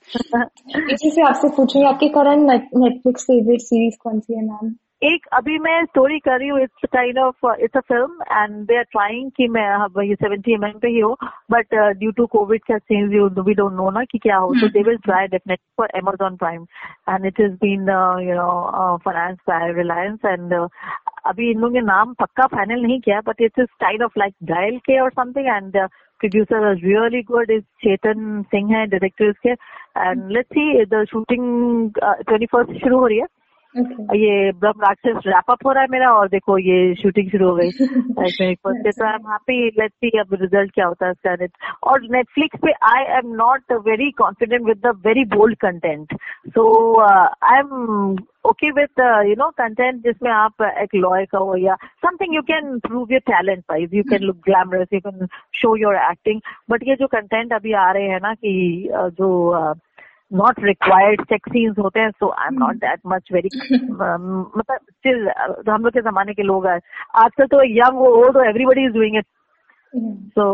इसी 0.93 1.11
से 1.11 1.21
आपसे 1.21 1.49
पूछूँगी 1.49 1.87
आपकी 1.87 2.09
करंट 2.09 2.49
नेटफ्लिक्स 2.75 3.23
फेवरेट 3.23 3.61
सीरीज़ 3.61 3.97
कौन 4.03 4.19
सी 4.19 4.33
है 4.33 4.45
मैम 4.45 4.73
एक 5.03 5.25
अभी 5.33 5.57
मैं 5.59 5.83
स्टोरी 5.85 6.17
कर 6.19 6.37
रही 6.39 6.47
हूँ 6.47 6.59
it's 6.61 6.85
kind 6.93 7.17
of 7.19 7.45
it's 7.59 7.77
a 7.77 7.79
film 7.79 8.23
and 8.31 8.55
they 8.65 8.77
are 8.77 8.83
trying 8.83 9.31
कि 9.37 9.47
मैं 9.47 10.03
ये 10.03 10.15
सेवेंटी 10.15 10.53
एम 10.53 10.67
पे 10.81 10.87
ही 10.87 10.99
हो 10.99 11.17
बट 11.51 11.75
ड्यू 11.99 12.11
टू 12.11 12.25
कोविड 12.25 12.61
का 12.61 12.77
change 12.77 13.13
you 13.13 13.27
we 13.43 13.53
don't 13.53 13.73
know 13.73 13.89
ना 13.89 14.03
कि 14.03 14.17
क्या 14.17 14.37
हो 14.37 14.53
तो 14.53 14.67
they 14.67 14.83
will 14.83 14.97
try 14.97 15.27
definitely 15.27 15.73
for 15.77 15.87
Amazon 15.95 16.35
Prime 16.35 16.65
and 17.09 17.25
it 17.25 17.39
is 17.39 17.53
been 17.61 17.89
you 18.29 18.35
know 18.35 18.97
finance 19.05 19.37
by 19.49 19.71
Reliance 19.73 20.19
and 20.25 20.53
अभी 21.25 21.49
इन 21.51 21.59
लोगों 21.59 21.73
ने 21.73 21.81
नाम 21.81 22.13
पक्का 22.13 22.45
फाइनल 22.47 22.81
नहीं 22.81 22.99
किया 22.99 23.21
but 23.21 23.41
it's 23.41 23.73
kind 23.81 24.03
of 24.03 24.19
like 24.19 24.35
dial 24.43 24.77
के 24.79 24.99
और 24.99 25.09
something 25.11 25.47
and 25.47 25.87
producer 26.21 26.61
was 26.61 26.81
really 26.83 27.23
good 27.23 27.51
is 27.57 27.63
Chetan 27.83 28.45
Singh 28.51 28.73
है 28.73 28.87
director 28.89 29.33
के 29.45 29.55
and 29.95 30.31
let's 30.31 30.49
see 30.57 30.67
the 30.93 31.05
shooting 31.11 31.45
uh, 32.01 32.17
21st 32.29 32.79
शुरू 32.81 32.99
हो 32.99 33.07
रही 33.07 33.19
है 33.19 33.25
Okay. 33.79 34.15
ये 34.15 34.51
ब्रह्म 34.51 34.81
राक्षस 34.81 35.27
रैप 35.27 35.51
अप 35.51 35.65
हो 35.65 35.71
रहा 35.71 35.81
है 35.81 35.87
मेरा 35.91 36.11
और 36.11 36.27
देखो 36.27 36.57
ये 36.57 36.95
शूटिंग 36.95 37.29
शुरू 37.29 37.49
हो 37.49 37.55
गई। 37.55 37.69
तो 37.71 38.21
I 39.03 39.13
am 39.13 39.29
happy 39.31 39.67
let's 39.79 39.95
see 39.95 40.09
अब 40.19 40.33
रिज़ल्ट 40.33 40.71
क्या 40.73 40.85
होता 40.85 41.05
है 41.05 41.11
इसका 41.11 41.35
और 41.83 42.01
नेटफ्लिक्स 42.11 42.59
पे 42.65 42.71
I 42.71 43.03
am 43.17 43.31
not 43.35 43.71
very 43.71 44.11
confident 44.11 44.61
with 44.61 44.81
the 44.85 45.01
very 45.05 45.23
bold 45.25 45.57
content 45.57 46.13
so 46.47 46.65
I 47.01 47.59
am 47.59 48.15
okay 48.49 48.71
with 48.71 48.99
you 49.27 49.35
know 49.37 49.49
content 49.49 50.03
जिसमें 50.03 50.31
आप 50.31 50.61
एक 50.61 50.95
लॉयर 50.95 51.25
का 51.25 51.37
हो 51.37 51.55
या 51.55 51.75
something 52.05 52.35
you 52.35 52.41
can 52.41 52.79
prove 52.79 53.07
your 53.11 53.19
talent 53.19 53.63
wise 53.69 53.93
you 53.93 54.03
can 54.03 54.21
look 54.21 54.37
glamorous 54.45 54.87
you 54.93 54.99
can 54.99 55.27
show 55.55 55.75
your 55.75 55.95
acting 55.95 56.41
but 56.69 56.83
ये 56.87 56.95
जो 56.95 57.07
content 57.07 57.53
अभी 57.53 57.73
आ 57.73 57.91
रहे 57.91 58.07
हैं 58.07 58.19
ना 58.23 58.33
कि 58.33 58.89
uh, 58.93 59.09
जो 59.09 59.29
uh, 59.59 59.77
not 60.31 60.59
required 60.63 61.21
sex 61.25 61.51
scenes 61.51 61.77
होते 61.79 61.99
हैं 61.99 62.09
so 62.11 62.29
I 62.31 62.47
am 62.47 62.59
not 62.59 62.75
that 62.77 62.99
much 63.07 63.29
very 63.33 63.49
मतलब 63.53 64.77
स्टिल 64.77 65.29
हम 65.69 65.83
लोग 65.83 65.91
के 65.93 66.01
जमाने 66.01 66.33
के 66.33 66.43
लोग 66.43 66.67
आजकल 66.67 67.45
तो 67.45 67.63
young 67.67 68.01
old 68.07 68.37
everybody 68.47 68.85
is 68.85 68.93
doing 68.93 69.17
it 69.17 69.25
so 70.33 70.47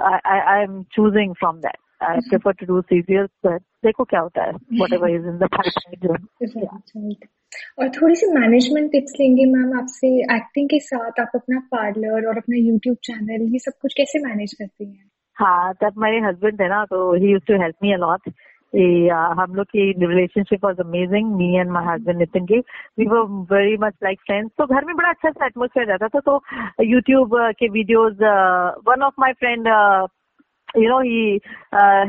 I 0.00 0.62
am 0.62 0.82
choosing 0.92 1.34
from 1.34 1.58
that 1.58 1.76
I 2.02 2.18
prefer 2.28 2.52
to 2.52 2.66
do 2.66 2.80
serials 2.82 3.60
देखो 3.84 4.04
क्या 4.04 4.20
होता 4.20 4.44
है 4.44 4.52
what 4.82 4.92
ever 4.92 5.10
is 5.10 5.26
in 5.28 5.38
the 5.38 5.48
और 7.78 7.88
थोड़ी 7.88 8.14
सी 8.14 8.26
मैनेजमेंट 8.32 8.90
टिप्स 8.92 9.12
लेंगे 9.20 9.44
मैम 9.44 9.78
आपसे 9.78 10.08
एक्टिंग 10.36 10.68
के 10.68 10.78
साथ 10.80 11.20
आप 11.20 11.32
अपना 11.34 11.58
पार्लर 11.72 12.28
और 12.28 12.36
अपना 12.36 12.56
यूट्यूब 12.58 12.96
चैनल 13.04 13.52
ये 13.52 13.58
सब 13.58 13.72
कुछ 13.82 13.94
कैसे 13.94 14.18
मैनेज 14.18 14.52
करती 14.52 14.84
हैं? 14.84 15.04
हाँ 15.36 15.72
तब 15.74 15.98
मेरे 15.98 16.18
हस्बैंड 16.20 16.62
है 16.62 16.68
ना 16.68 16.84
तो 16.84 17.12
he 17.14 17.30
use 17.32 17.44
to 17.46 17.60
help 17.62 17.74
me 17.82 17.92
a lot 17.92 18.30
हम 18.74 19.54
लोग 19.54 19.66
की 19.66 19.90
relationship 20.06 20.64
was 20.64 20.80
amazing 20.80 21.34
me 21.36 21.54
and 21.58 21.70
my 21.70 21.84
husband 21.86 22.18
Nitin 22.18 22.46
की. 22.46 22.58
We 22.98 23.06
were 23.06 23.26
very 23.52 23.76
much 23.80 23.94
like 24.04 24.20
friends 24.26 24.50
तो 24.58 24.66
घर 24.66 24.84
में 24.84 24.94
बड़ा 24.96 25.08
अच्छा 25.08 25.30
सा 25.30 25.46
एटमोसफेयर 25.46 25.86
रहता 25.88 26.08
था 26.08 26.20
तो 26.20 26.40
यूट्यूब 26.84 27.36
के 27.58 27.68
videos 27.68 28.24
one 28.88 29.02
of 29.06 29.14
my 29.20 29.32
friend 29.32 29.68
you 30.76 30.88
know 30.88 31.00
he 31.00 31.38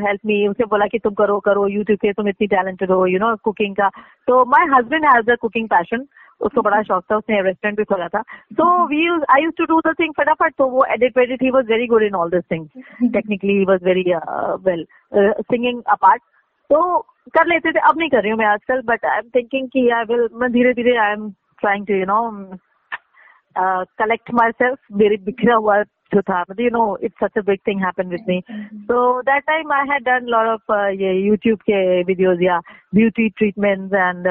help 0.02 0.20
me 0.26 0.48
उसे 0.48 0.66
बोला 0.72 0.86
कि 0.88 1.00
तुम 1.04 1.14
करो 1.14 1.40
करो 1.46 1.68
यूट्यूब 1.68 2.00
पे 2.02 2.12
तुम 2.14 2.28
इतनी 2.30 2.48
टैलेंटेड 2.48 2.92
हो 2.92 3.06
यू 3.08 3.20
नो 3.20 3.36
कुकिंग 3.44 3.76
का. 3.76 3.90
तो 4.28 4.44
my 4.52 4.68
husband 4.76 5.06
has 5.06 5.32
a 5.32 5.36
cooking 5.42 5.68
passion 5.70 6.06
उसको 6.42 6.62
बड़ा 6.62 6.82
शौक 6.84 7.04
था 7.12 7.18
उसने 7.18 7.42
रेस्टोरेंट 7.42 7.78
भी 7.78 7.84
खोला 7.84 8.08
था. 8.08 8.22
तो 8.58 8.66
we 8.88 9.08
I 9.34 9.44
use 9.44 9.56
to 9.58 9.66
do 9.66 9.80
the 9.88 9.94
thing 10.00 10.14
फटाफट 10.18 10.54
तो 10.58 10.68
वो 10.70 10.86
edit 10.94 11.18
वेडिट 11.18 11.44
he 11.44 11.50
was 11.52 11.72
very 11.72 11.88
good 11.88 12.04
in 12.04 12.16
all 12.16 12.30
this 12.30 12.44
things 12.52 13.12
technically 13.14 13.58
he 13.58 13.66
was 13.66 13.86
very 13.86 14.04
well 14.68 14.86
singing 15.14 15.82
apart 15.92 16.22
तो 16.74 17.00
कर 17.36 17.48
लेते 17.48 17.72
थे। 17.72 17.80
अब 17.80 17.98
नहीं 17.98 18.10
कर 18.10 18.22
रही 18.22 18.32
हूँ 18.32 18.38
मैं 18.40 18.46
आजकल 18.46 18.82
बट 18.82 19.06
आई 19.06 19.18
एम 19.18 19.30
थिंकिंग 19.36 19.68
कि 19.74 19.90
आई 19.90 20.04
विल 20.04 20.28
मैं 20.34 20.52
धीरे 20.52 20.74
धीरे 20.74 20.96
I 20.98 21.12
am 21.12 21.30
trying 21.60 21.88
to 21.88 21.94
you 21.94 22.06
know 22.06 22.22
collect 24.00 24.34
myself 24.52 24.80
मेरे 24.94 25.18
बिखरा 25.26 25.56
हुआ 25.56 25.84
जो 25.84 26.22
था 26.22 26.42
मतलब 26.42 26.60
you 26.60 26.70
know 26.70 26.98
it's 27.04 27.24
such 27.24 27.38
a 27.38 27.42
big 27.42 27.60
thing 27.68 27.84
happen 27.84 28.08
with 28.08 28.26
me 28.28 28.42
so 28.74 29.22
that 29.22 29.44
time 29.44 29.72
I 29.72 29.88
had 29.90 30.04
done 30.04 30.26
lot 30.26 30.48
of 30.48 30.74
ये 30.90 31.14
यूट्यूब 31.14 31.60
के 31.60 32.04
वीडियोस 32.04 32.40
या 32.42 32.60
ब्यूटी 32.96 33.30
ट्रीटमेंट्स 33.30 33.94
एंड 33.94 34.28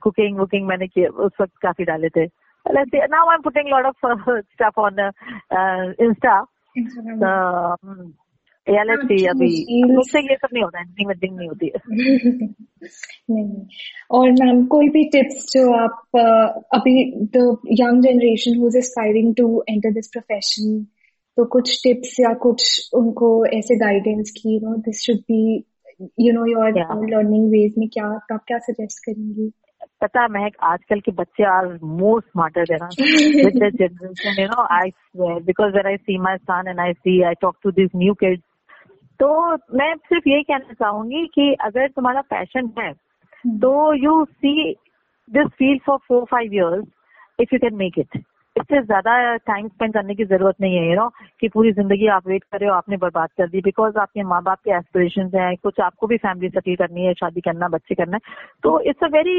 कुकिंग 0.00 0.38
वुकिंग 0.38 0.66
मैंने 0.66 0.86
किए 0.86 1.06
उस 1.06 1.32
वक्त 1.40 1.56
काफ़ी 1.62 1.84
डाले 1.84 2.08
थे। 2.08 2.26
Let's 2.66 2.90
say 2.90 3.00
now 3.08 3.26
I'm 3.28 3.42
putting 3.42 3.68
a 3.68 3.70
lot 3.70 3.86
of 3.86 3.96
uh, 7.24 7.76
stuff 8.70 8.78
on 8.78 8.98
uh, 8.98 9.06
uh, 9.06 9.06
Insta. 9.06 9.10
Uh, 9.10 9.10
या 9.10 9.10
लेट्स 9.10 9.10
सी 9.10 9.26
अभी 9.26 9.92
मुझसे 9.92 10.20
ये 10.20 10.36
सब 10.36 10.48
नहीं 10.52 10.62
होता 10.62 10.80
एडिटिंग 10.80 11.08
वेडिंग 11.08 11.36
नहीं 11.36 11.48
होती 11.48 11.66
है 11.66 11.80
नहीं 13.30 13.66
और 14.10 14.30
मैम 14.30 14.66
कोई 14.66 14.88
भी 14.88 15.04
टिप्स 15.04 15.52
जो 15.52 15.72
आप 15.72 16.16
अभी 16.74 17.12
the 17.36 17.56
young 17.72 18.02
generation 18.02 18.58
who 18.58 18.68
is 18.68 18.78
aspiring 18.78 19.34
to 19.34 19.64
enter 19.70 19.92
this 19.92 20.08
profession 20.08 20.86
तो 21.36 21.44
कुछ 21.44 21.80
टिप्स 21.84 22.20
या 22.20 22.34
कुछ 22.34 22.90
उनको 22.94 23.46
ऐसे 23.46 23.76
गाइडेंस 23.76 24.30
की 24.30 24.54
you 24.54 24.60
know 24.60 24.76
this 24.76 25.02
should 25.02 25.16
be 25.16 25.64
you 26.20 26.32
know 26.32 26.46
your 26.46 26.70
learning 27.10 27.50
ways 27.50 27.74
में 27.78 27.88
क्या 27.88 28.04
आप 28.06 28.44
क्या 28.46 28.58
सजेस्ट 28.58 29.04
करेंगी 29.06 29.52
पता 30.02 30.28
महक 30.28 30.52
आजकल 30.62 31.00
के 31.00 31.12
बच्चे 31.12 31.44
are 31.44 31.78
more 31.82 32.20
smarter 32.20 32.64
than 32.64 32.84
with 33.44 33.62
the 33.62 33.70
generation 33.76 34.42
you 34.42 34.46
know 34.48 34.66
I 34.70 34.90
because 35.40 35.72
when 35.72 35.86
I 35.86 35.96
see 35.96 36.18
my 36.18 36.36
son 36.36 36.68
and 36.68 36.80
I 36.80 36.92
see 36.92 37.22
I 37.22 37.34
talk 37.34 37.56
to 37.62 37.70
this 37.70 37.90
new 37.96 38.14
kids 38.14 38.42
तो 39.20 39.28
मैं 39.74 39.94
सिर्फ़ 39.96 40.28
यही 40.28 40.42
कहना 40.42 40.72
चाहूँगी 40.74 41.26
कि 41.34 41.52
अगर 41.64 41.88
तुम्हारा 41.88 42.20
पैशन 42.30 42.70
है 42.78 42.88
हम्म। 42.88 43.58
तो 43.58 43.92
you 43.94 44.24
see 44.26 44.72
this 45.28 45.46
field 45.58 45.82
for 45.82 45.98
four 46.08 46.24
five 46.30 46.54
years 46.54 46.86
if 47.38 47.54
you 47.54 47.58
can 47.58 47.76
make 47.76 47.98
it 47.98 48.22
इससे 48.56 48.80
ज़्यादा 48.82 49.12
टाइम 49.42 49.68
स्पेंड 49.68 49.92
करने 49.94 50.14
की 50.14 50.24
ज़रूरत 50.24 50.54
नहीं 50.60 50.76
है 50.76 50.88
यू 50.88 50.94
नो 50.96 51.08
कि 51.40 51.48
पूरी 51.48 51.72
ज़िंदगी 51.72 52.06
आप 52.14 52.26
वेट 52.28 52.44
कर 52.44 52.60
रहे 52.60 52.68
हो 52.68 52.74
आपने 52.74 52.96
बर्बाद 52.96 53.28
कर 53.38 53.48
दी 53.48 53.60
बिकॉज़ 53.60 53.98
आपके 53.98 54.22
माँ 54.24 54.42
बाप 54.42 54.58
के 54.60 54.76
एस्पिरेशन 54.76 55.30
हैं 55.34 55.56
कुछ 55.56 55.80
आपको 55.80 56.06
भी 56.06 56.16
फैमिली 56.18 56.48
सेटल 56.48 56.74
करनी 56.76 57.06
है 57.06 57.14
शादी 57.14 57.40
करना 57.40 57.68
बच्चे 57.68 57.94
करना 57.94 58.16
है 58.16 58.34
तो 58.62 58.80
it's 58.82 59.04
a 59.04 59.08
very 59.08 59.38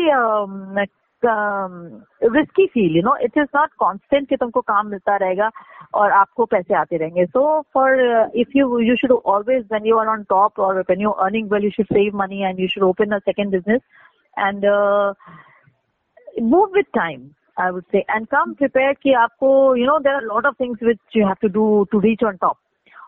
risky 1.26 2.66
feel 2.74 2.96
you 2.96 3.02
know 3.06 3.16
it 3.26 3.38
is 3.38 3.48
not 3.56 3.70
constant 3.80 4.28
कि 4.30 4.36
तुमको 4.36 4.62
काम 4.62 4.88
मिलता 4.88 5.16
रहेगा 5.16 5.50
और 5.94 6.12
आपको 6.12 6.46
पैसे 6.46 6.74
आते 6.76 6.98
रहेंगे। 6.98 7.26
So 7.26 7.62
for 7.74 8.00
if 8.36 8.58
you 8.58 8.80
you 8.80 8.96
should 8.96 9.12
always 9.12 9.66
when 9.74 9.86
you 9.86 9.98
are 9.98 10.08
on 10.08 10.24
top 10.30 10.60
और 10.60 10.80
when 10.90 11.02
you 11.02 11.10
earning 11.28 11.52
well 11.52 11.64
you 11.64 11.70
should 11.76 11.86
save 11.94 12.18
money 12.18 12.42
and 12.44 12.60
you 12.60 12.68
should 12.68 12.84
open 12.84 13.16
a 13.16 13.20
second 13.20 13.52
business 13.52 13.82
and 14.38 14.66
move 16.42 16.74
with 16.76 16.92
time 16.94 17.30
I 17.58 17.64
would 17.74 17.86
say, 17.94 18.00
and 18.14 18.28
come 18.34 18.52
prepared 18.60 19.00
कि 19.04 19.14
आपको 19.22 19.48
you 19.78 19.86
know 19.88 19.96
there 20.04 20.14
are 20.18 20.26
a 20.26 20.28
lot 20.28 20.46
of 20.50 20.54
things 20.62 20.86
which 20.90 21.18
you 21.18 21.26
have 21.30 21.40
to 21.40 21.50
do 21.58 21.64
to 21.94 22.00
reach 22.06 22.24
on 22.30 22.38
top. 22.44 22.58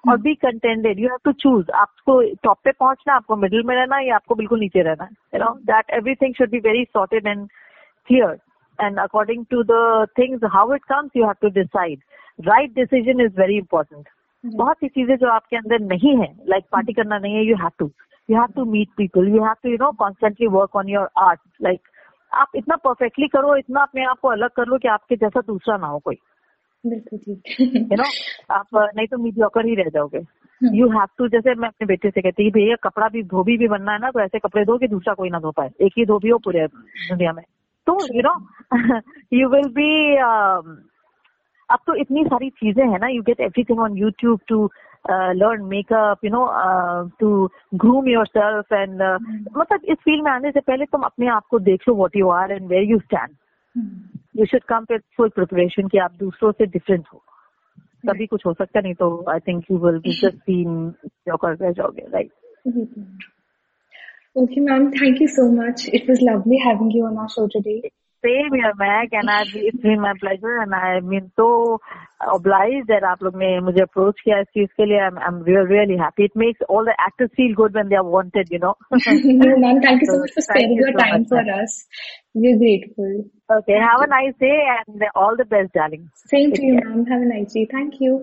और 0.09 0.17
be 0.21 0.33
contented 0.35 0.99
you 0.99 1.09
have 1.09 1.19
to 1.25 1.31
choose 1.31 1.69
आपको 1.81 2.21
top 2.43 2.57
पे 2.63 2.71
पहुँचना 2.71 3.13
आपको 3.15 3.35
middle 3.35 3.63
में 3.67 3.75
रहना 3.75 3.99
या 3.99 4.15
आपको 4.15 4.35
बिल्कुल 4.35 4.59
नीचे 4.59 4.81
रहना 4.83 5.07
you 5.33 5.39
know 5.43 5.49
that 5.69 5.89
everything 5.97 6.33
should 6.37 6.49
be 6.51 6.59
very 6.65 6.83
sorted 6.85 7.27
and 7.27 7.47
clear 8.07 8.37
and 8.79 8.99
according 8.99 9.45
to 9.51 9.63
the 9.63 10.07
things 10.17 10.43
how 10.53 10.73
it 10.75 10.83
comes 10.89 11.11
you 11.15 11.23
have 11.25 11.35
to 11.41 11.49
decide 11.59 11.99
right 12.39 12.73
decision 12.75 13.21
is 13.25 13.39
very 13.39 13.57
important 13.57 14.09
बहुत 14.43 14.77
सी 14.77 14.87
चीज़ें 14.87 15.15
जो 15.17 15.27
आपके 15.29 15.57
अंदर 15.57 15.79
नहीं 15.85 16.15
है 16.17 16.33
लाइक 16.49 16.63
पार्टी 16.71 16.93
करना 16.93 17.17
नहीं 17.17 17.35
है 17.35 17.43
you 17.45 17.55
have 17.55 17.71
to 17.79 17.89
you 18.29 18.37
have 18.37 18.51
to 18.55 18.65
meet 18.71 18.89
people 18.97 19.27
you 19.27 19.43
have 19.43 19.55
to 19.63 19.69
you 19.69 19.77
know 19.81 19.91
constantly 19.99 20.47
work 20.57 20.75
on 20.75 20.89
your 20.89 21.09
art 21.19 21.39
like 21.63 21.87
आप 22.31 22.55
इतना 22.55 22.75
परफेक्टली 22.83 23.27
करो 23.27 23.55
इतना 23.55 23.81
अपने 23.81 24.05
आप 24.05 24.19
को 24.21 24.27
अलग 24.27 24.49
कर 24.55 24.67
लो 24.67 24.77
कि 24.77 24.87
आपके 24.87 25.15
जैसा 25.15 25.41
दूसरा 25.47 25.77
ना 25.77 25.87
हो 25.87 25.99
कोई। 25.99 26.15
यू 26.85 27.95
नो 27.95 28.03
आप 28.55 28.67
नहीं 28.75 29.07
तो 29.07 29.17
मीडियोकर 29.17 29.65
ही 29.65 29.75
रह 29.75 29.89
जाओगे। 29.93 30.21
यू 30.61 30.87
हैव 30.89 31.07
टू 31.17 31.27
जैसे 31.27 31.53
मैं 31.55 31.67
अपने 31.67 31.85
बेटे 31.87 32.09
से 32.09 32.21
कहती 32.21 32.43
हूँ 32.43 32.51
भैया 32.51 32.75
कपड़ा 32.83 33.07
भी 33.09 33.23
धोबी 33.33 33.57
भी 33.57 33.67
बनना 33.67 33.91
है 33.91 33.99
ना 33.99 34.11
तो 34.11 34.19
ऐसे 34.19 34.39
कपड़े 34.39 34.63
दो 34.65 34.77
कि 34.77 34.87
दूसरा 34.87 35.13
कोई 35.13 35.29
ना 35.29 35.39
धो 35.39 35.51
पाए। 35.51 35.69
एक 35.81 35.93
ही 35.97 36.05
धोबी 36.05 36.29
हो 36.29 36.37
पूरे 36.45 36.67
दुनिया 36.67 37.33
में। 37.33 37.43
तो 37.87 37.97
you 38.15 38.21
know 38.21 38.33
you 39.33 39.49
will 39.49 39.67
be 39.73 40.15
अब 41.69 41.79
तो 41.87 41.95
इतनी 41.95 42.23
सारी 42.23 42.49
चीज़ें 42.49 42.85
हैं 42.87 42.99
ना 42.99 43.07
you 43.07 43.21
get 43.21 43.39
everything 43.39 43.79
on 43.79 43.97
YouTube 43.97 44.39
to 44.47 44.69
learn 45.09 45.63
makeup 45.65 46.25
you 46.25 46.31
know 46.31 46.45
to 47.19 47.49
groom 47.75 48.07
yourself 48.25 48.73
and 48.73 49.01
मतलब 49.57 49.79
इस 49.83 49.97
फ़ील्ड 49.97 50.23
में 50.23 50.31
आने 50.31 50.51
से 50.51 50.59
पहले 50.59 50.85
तुम 50.85 51.01
अपने 51.01 51.27
आप 51.27 51.45
को 51.49 51.59
देख 51.59 51.87
लो 51.89 51.95
what 51.95 52.15
you 52.15 52.29
are 52.29 52.51
and 52.51 52.67
where 52.67 52.83
you 52.83 52.99
stand 52.99 53.35
you 54.39 54.45
should 54.45 54.63
come 54.63 54.85
with 54.91 55.01
full 55.17 55.29
preparation 55.29 55.87
कि 55.87 55.97
आप 55.97 56.11
दूसरों 56.19 56.51
से 56.51 56.65
डिफरेंट 56.65 57.05
हो। 57.13 57.21
तभी 58.07 58.25
कुछ 58.25 58.45
हो 58.45 58.53
सकता 58.53 58.79
नहीं 58.79 58.93
तो 58.93 59.25
I 59.29 59.39
think 59.39 59.65
you 59.71 59.77
will 59.77 59.97
be 59.97 60.19
just 60.21 60.37
scene 60.37 60.89
कर 61.29 61.55
रह 61.55 61.71
जाओगे 61.71 62.07
right 62.13 62.31
Okay, 64.35 64.61
ma'am. 64.61 64.91
Thank 64.91 65.19
you 65.19 65.27
so 65.27 65.49
much. 65.51 65.87
It 65.87 66.07
was 66.09 66.19
lovely 66.21 66.57
having 66.57 66.89
you 66.89 67.05
on 67.05 67.17
our 67.17 67.29
show 67.29 67.47
today. 67.47 67.91
Same 68.25 68.53
here, 68.53 68.71
Mac, 68.77 69.09
and 69.11 69.29
I, 69.29 69.43
it's 69.53 69.81
been 69.81 69.99
my 69.99 70.13
pleasure, 70.19 70.57
and 70.59 70.73
I 70.73 71.01
mean 71.01 71.29
so 71.35 71.79
obliged 72.33 72.87
that 72.87 73.03
आप 73.09 73.23
लोग 73.23 73.35
ने 73.41 73.49
मुझे 73.67 73.81
approach 73.81 74.21
किया 74.25 74.39
इस 74.39 74.47
चीज़ 74.57 74.69
के 74.79 74.85
लिए 74.91 75.01
I'm 75.07 75.19
I'm 75.27 75.41
really 75.49 75.69
really 75.73 75.97
happy. 76.03 76.27
It 76.29 76.39
makes 76.43 76.65
all 76.69 76.89
the 76.89 76.95
actors 77.07 77.31
feel 77.39 77.53
good 77.61 77.79
when 77.79 77.89
they 77.89 77.99
are 78.01 78.09
wanted, 78.15 78.53
you 78.55 78.59
know. 78.65 78.73
no, 78.91 79.57
ma'am. 79.65 79.81
Thank 79.87 80.05
you 80.05 80.11
so 80.11 80.19
much 80.23 80.35
for 80.37 80.45
sparing 80.47 80.77
your 80.81 80.93
so 80.93 81.03
time 81.03 81.25
for 81.33 81.43
us. 81.57 81.77
We're 82.33 82.57
grateful. 82.63 83.13
Okay. 83.57 83.79
Have 83.87 84.05
a 84.07 84.11
nice 84.15 84.37
day 84.45 84.57
and 84.77 85.09
all 85.23 85.41
the 85.43 85.49
best, 85.55 85.73
darling. 85.79 86.09
Same 86.35 86.53
to 86.59 86.69
you, 86.69 86.79
ma'am. 86.81 87.05
Have 87.15 87.27
a 87.27 87.33
nice 87.33 87.59
day. 87.59 87.67
Thank 87.77 87.99
you. 88.05 88.15